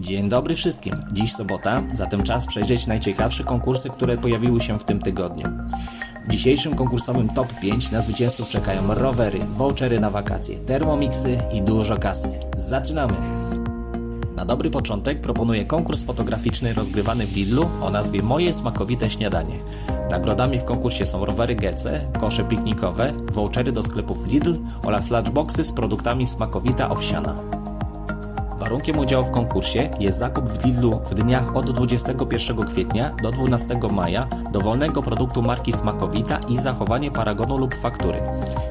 Dzień 0.00 0.28
dobry 0.28 0.54
wszystkim. 0.54 0.96
Dziś 1.12 1.32
sobota, 1.32 1.82
zatem 1.94 2.22
czas 2.22 2.46
przejrzeć 2.46 2.86
najciekawsze 2.86 3.44
konkursy, 3.44 3.90
które 3.90 4.16
pojawiły 4.16 4.60
się 4.60 4.78
w 4.78 4.84
tym 4.84 4.98
tygodniu. 4.98 5.46
W 6.26 6.30
dzisiejszym 6.30 6.74
konkursowym 6.74 7.28
top 7.28 7.52
5 7.60 7.90
na 7.90 8.00
zwycięzców 8.00 8.48
czekają 8.48 8.94
rowery, 8.94 9.38
vouchery 9.56 10.00
na 10.00 10.10
wakacje, 10.10 10.58
termomixy 10.58 11.38
i 11.52 11.62
dużo 11.62 11.96
kasy. 11.96 12.28
Zaczynamy! 12.56 13.14
Na 14.36 14.44
dobry 14.44 14.70
początek 14.70 15.20
proponuję 15.20 15.64
konkurs 15.64 16.02
fotograficzny 16.02 16.74
rozgrywany 16.74 17.26
w 17.26 17.36
Lidlu 17.36 17.68
o 17.82 17.90
nazwie 17.90 18.22
Moje 18.22 18.54
smakowite 18.54 19.10
śniadanie. 19.10 19.54
Nagrodami 20.10 20.58
w 20.58 20.64
konkursie 20.64 21.06
są 21.06 21.24
rowery 21.24 21.54
GC, 21.54 22.00
kosze 22.20 22.44
piknikowe, 22.44 23.12
vouchery 23.32 23.72
do 23.72 23.82
sklepów 23.82 24.26
Lidl 24.26 24.56
oraz 24.82 25.10
lunchboxy 25.10 25.64
z 25.64 25.72
produktami 25.72 26.26
smakowita 26.26 26.90
owsiana. 26.90 27.59
Warunkiem 28.70 28.98
udziału 28.98 29.24
w 29.24 29.30
konkursie 29.30 29.90
jest 30.00 30.18
zakup 30.18 30.48
w 30.48 30.64
Lidlu 30.64 31.00
w 31.10 31.14
dniach 31.14 31.56
od 31.56 31.70
21 31.70 32.66
kwietnia 32.66 33.14
do 33.22 33.32
12 33.32 33.78
maja 33.92 34.28
dowolnego 34.52 35.02
produktu 35.02 35.42
marki 35.42 35.72
Smakowita 35.72 36.40
i 36.48 36.56
zachowanie 36.56 37.10
paragonu 37.10 37.58
lub 37.58 37.74
faktury. 37.74 38.20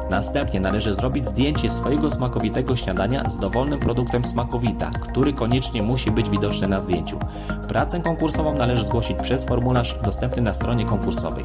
Następnie 0.09 0.59
należy 0.59 0.93
zrobić 0.93 1.25
zdjęcie 1.25 1.71
swojego 1.71 2.11
smakowitego 2.11 2.75
śniadania 2.75 3.29
z 3.29 3.37
dowolnym 3.37 3.79
produktem 3.79 4.25
Smakowita, 4.25 4.91
który 4.91 5.33
koniecznie 5.33 5.83
musi 5.83 6.11
być 6.11 6.29
widoczny 6.29 6.67
na 6.67 6.79
zdjęciu. 6.79 7.19
Pracę 7.67 8.01
konkursową 8.01 8.55
należy 8.55 8.83
zgłosić 8.83 9.17
przez 9.21 9.43
formularz 9.43 9.95
dostępny 10.03 10.41
na 10.41 10.53
stronie 10.53 10.85
konkursowej. 10.85 11.43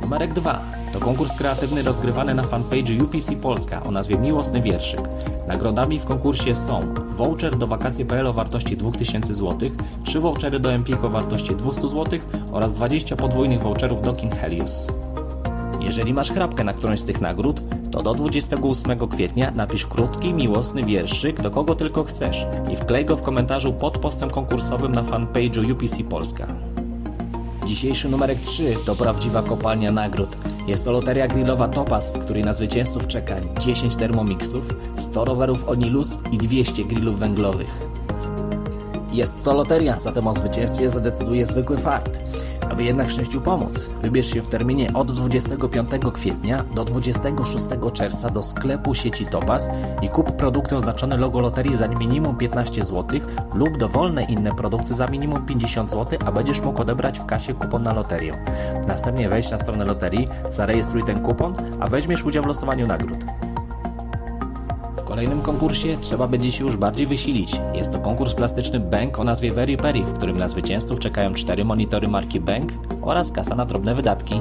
Numerek 0.00 0.32
2 0.32 0.81
to 0.92 1.00
konkurs 1.00 1.32
kreatywny 1.34 1.82
rozgrywany 1.82 2.34
na 2.34 2.42
fanpage 2.42 3.04
UPC 3.04 3.32
Polska 3.42 3.82
o 3.82 3.90
nazwie 3.90 4.18
Miłosny 4.18 4.62
Wierszyk. 4.62 5.00
Nagrodami 5.48 6.00
w 6.00 6.04
konkursie 6.04 6.54
są 6.54 6.94
voucher 7.16 7.56
do 7.56 7.66
wakacje.pl 7.66 8.26
o 8.26 8.32
wartości 8.32 8.76
2000 8.76 9.34
zł, 9.34 9.70
3 10.04 10.20
vouchery 10.20 10.60
do 10.60 10.72
Empik 10.72 11.04
o 11.04 11.10
wartości 11.10 11.56
200 11.56 11.88
zł 11.88 12.18
oraz 12.52 12.72
20 12.72 13.16
podwójnych 13.16 13.60
voucherów 13.62 14.02
do 14.02 14.12
King 14.12 14.34
Helios. 14.34 14.88
Jeżeli 15.80 16.14
masz 16.14 16.30
chrapkę 16.30 16.64
na 16.64 16.72
którąś 16.72 17.00
z 17.00 17.04
tych 17.04 17.20
nagród, 17.20 17.62
to 17.90 18.02
do 18.02 18.14
28 18.14 19.08
kwietnia 19.08 19.50
napisz 19.50 19.86
krótki, 19.86 20.34
miłosny 20.34 20.84
wierszyk 20.84 21.40
do 21.40 21.50
kogo 21.50 21.74
tylko 21.74 22.04
chcesz 22.04 22.46
i 22.72 22.76
wklej 22.76 23.04
go 23.04 23.16
w 23.16 23.22
komentarzu 23.22 23.72
pod 23.72 23.98
postem 23.98 24.30
konkursowym 24.30 24.92
na 24.92 25.02
fanpage'u 25.02 25.72
UPC 25.72 26.04
Polska. 26.10 26.71
Dzisiejszy 27.72 28.08
numerek 28.08 28.40
3 28.40 28.76
to 28.84 28.96
prawdziwa 28.96 29.42
kopalnia 29.42 29.92
nagród. 29.92 30.36
Jest 30.66 30.84
to 30.84 30.92
loteria 30.92 31.28
grillowa 31.28 31.68
Topaz, 31.68 32.10
w 32.10 32.18
której 32.18 32.44
na 32.44 32.52
zwycięzców 32.52 33.06
czeka 33.06 33.36
10 33.60 33.96
termomixów, 33.96 34.74
100 34.96 35.24
rowerów 35.24 35.68
Onilus 35.68 36.18
i 36.32 36.38
200 36.38 36.84
grillów 36.84 37.18
węglowych. 37.18 38.01
Jest 39.12 39.44
to 39.44 39.54
loteria, 39.54 40.00
zatem 40.00 40.26
o 40.26 40.34
zwycięstwie 40.34 40.90
zadecyduje 40.90 41.46
zwykły 41.46 41.78
fart. 41.78 42.20
Aby 42.70 42.84
jednak 42.84 43.10
szczęściu 43.10 43.40
pomóc, 43.40 43.90
wybierz 44.02 44.26
się 44.34 44.42
w 44.42 44.48
terminie 44.48 44.92
od 44.94 45.12
25 45.12 45.90
kwietnia 46.12 46.64
do 46.74 46.84
26 46.84 47.66
czerwca 47.92 48.30
do 48.30 48.42
sklepu 48.42 48.94
sieci 48.94 49.26
Topaz 49.26 49.68
i 50.02 50.08
kup 50.08 50.32
produkty 50.32 50.76
oznaczone 50.76 51.16
logo 51.16 51.40
loterii 51.40 51.76
za 51.76 51.88
minimum 51.88 52.36
15 52.36 52.84
zł 52.84 53.20
lub 53.54 53.76
dowolne 53.76 54.24
inne 54.24 54.50
produkty 54.52 54.94
za 54.94 55.06
minimum 55.06 55.46
50 55.46 55.90
zł, 55.90 56.18
a 56.24 56.32
będziesz 56.32 56.60
mógł 56.60 56.82
odebrać 56.82 57.20
w 57.20 57.26
kasie 57.26 57.54
kupon 57.54 57.82
na 57.82 57.94
loterię. 57.94 58.44
Następnie 58.86 59.28
wejdź 59.28 59.50
na 59.50 59.58
stronę 59.58 59.84
loterii, 59.84 60.28
zarejestruj 60.50 61.02
ten 61.02 61.22
kupon, 61.22 61.54
a 61.80 61.88
weźmiesz 61.88 62.24
udział 62.24 62.44
w 62.44 62.46
losowaniu 62.46 62.86
nagród. 62.86 63.24
Kolejnym 65.12 65.42
konkursie 65.42 65.96
trzeba 66.00 66.28
będzie 66.28 66.52
się 66.52 66.64
już 66.64 66.76
bardziej 66.76 67.06
wysilić. 67.06 67.60
Jest 67.74 67.92
to 67.92 67.98
konkurs 67.98 68.34
plastyczny 68.34 68.80
Bank 68.80 69.18
o 69.18 69.24
nazwie 69.24 69.52
Very 69.52 69.76
Perry, 69.76 70.00
w 70.00 70.12
którym 70.12 70.36
na 70.36 70.48
zwycięzców 70.48 70.98
czekają 70.98 71.34
cztery 71.34 71.64
monitory 71.64 72.08
marki 72.08 72.40
Bank 72.40 72.72
oraz 73.02 73.32
kasa 73.32 73.54
na 73.54 73.64
drobne 73.64 73.94
wydatki. 73.94 74.40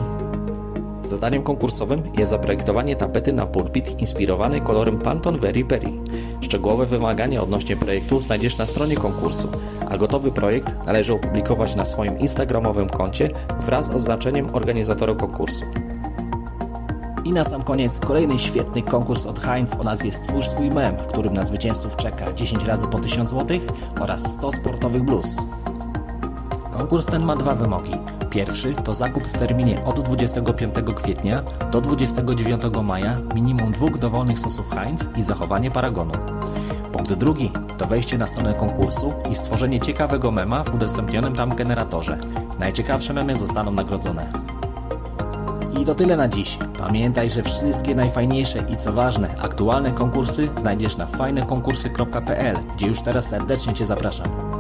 Zadaniem 1.06 1.44
konkursowym 1.44 2.04
jest 2.18 2.30
zaprojektowanie 2.30 2.96
tapety 2.96 3.34
na 3.34 3.46
pulpit 3.46 4.02
inspirowany 4.02 4.62
kolorem 4.62 5.00
Pantone 5.00 5.38
Very 5.38 5.66
Perry. 5.66 5.92
Szczegółowe 6.42 6.86
wymagania 6.86 7.44
odnośnie 7.44 7.76
projektu 7.76 8.22
znajdziesz 8.22 8.58
na 8.58 8.66
stronie 8.66 8.96
konkursu, 8.96 9.50
a 9.90 9.98
gotowy 9.98 10.32
projekt 10.32 10.86
należy 10.86 11.14
opublikować 11.14 11.76
na 11.76 11.86
swoim 11.86 12.20
instagramowym 12.20 12.90
koncie 12.90 13.30
wraz 13.66 13.86
z 13.86 13.90
oznaczeniem 13.90 14.56
organizatora 14.56 15.16
konkursu. 15.16 15.66
I 17.26 17.34
na 17.34 17.44
sam 17.44 17.64
koniec 17.64 18.00
kolejny 18.00 18.40
świetny 18.40 18.82
konkurs 18.82 19.26
od 19.26 19.40
Heinz 19.40 19.74
o 19.80 19.84
nazwie 19.84 20.12
Stwórz 20.12 20.48
swój 20.48 20.72
mem, 20.72 20.98
w 20.98 21.08
którym 21.08 21.34
na 21.34 21.44
zwycięzców 21.44 21.96
czeka 21.96 22.34
10 22.34 22.64
razy 22.64 22.88
po 22.88 23.00
1000 23.00 23.30
zł 23.30 23.60
oraz 24.00 24.32
100 24.32 24.52
sportowych 24.52 25.04
blues. 25.04 25.38
Konkurs 26.72 27.06
ten 27.06 27.24
ma 27.24 27.36
dwa 27.36 27.56
wymogi. 27.56 27.92
Pierwszy 28.30 28.74
to 28.74 28.94
zakup 28.94 29.24
w 29.24 29.38
terminie 29.38 29.84
od 29.86 30.00
25 30.00 30.76
kwietnia 30.96 31.44
do 31.72 31.82
29 31.82 32.62
maja 32.84 33.18
minimum 33.36 33.72
dwóch 33.72 33.98
dowolnych 33.98 34.40
sosów 34.40 34.70
Heinz 34.70 35.08
i 35.18 35.24
zachowanie 35.24 35.72
paragonu. 35.72 36.14
Punkt 36.92 37.14
drugi 37.14 37.52
to 37.78 37.86
wejście 37.86 38.18
na 38.18 38.28
stronę 38.28 38.54
konkursu 38.54 39.14
i 39.32 39.36
stworzenie 39.36 39.82
ciekawego 39.82 40.32
mema 40.32 40.64
w 40.64 40.76
udostępnionym 40.76 41.36
tam 41.36 41.56
generatorze. 41.56 42.18
Najciekawsze 42.60 43.14
memy 43.14 43.38
zostaną 43.38 43.72
nagrodzone. 43.72 44.61
I 45.80 45.86
to 45.86 45.96
tyle 45.96 46.18
na 46.18 46.28
dziś. 46.28 46.58
Pamiętaj, 46.80 47.30
że 47.30 47.44
wszystkie 47.44 47.96
najfajniejsze 47.96 48.60
i 48.70 48.78
co 48.78 48.94
ważne, 48.94 49.36
aktualne 49.42 49.92
konkursy 49.92 50.50
znajdziesz 50.58 50.98
na 50.98 51.06
fajnekonkursy.pl, 51.06 52.58
gdzie 52.76 52.88
już 52.88 53.02
teraz 53.02 53.30
serdecznie 53.30 53.74
Cię 53.74 53.86
zapraszam. 53.86 54.51